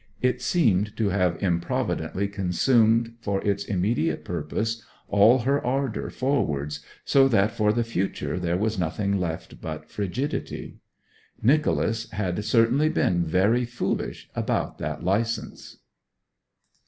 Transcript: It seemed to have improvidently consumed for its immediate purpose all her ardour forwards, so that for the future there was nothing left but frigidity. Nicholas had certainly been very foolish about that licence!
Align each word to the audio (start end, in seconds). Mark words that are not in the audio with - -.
It 0.19 0.41
seemed 0.41 0.97
to 0.97 1.09
have 1.09 1.37
improvidently 1.43 2.27
consumed 2.27 3.13
for 3.21 3.39
its 3.45 3.63
immediate 3.63 4.25
purpose 4.25 4.81
all 5.09 5.37
her 5.37 5.63
ardour 5.63 6.09
forwards, 6.09 6.79
so 7.05 7.27
that 7.27 7.51
for 7.51 7.71
the 7.71 7.83
future 7.83 8.39
there 8.39 8.57
was 8.57 8.79
nothing 8.79 9.19
left 9.19 9.61
but 9.61 9.91
frigidity. 9.91 10.79
Nicholas 11.43 12.09
had 12.09 12.43
certainly 12.43 12.89
been 12.89 13.23
very 13.27 13.63
foolish 13.63 14.27
about 14.33 14.79
that 14.79 15.03
licence! 15.03 15.77